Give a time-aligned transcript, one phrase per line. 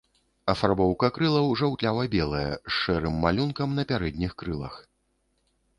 [0.53, 4.75] Афарбоўка крылаў жаўтлява-белая, з шэрым малюнкам на пярэдніх крылах.